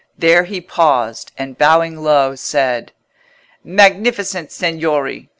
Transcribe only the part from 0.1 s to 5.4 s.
There he paused, and, bowing low, said— "Magnificent Signori!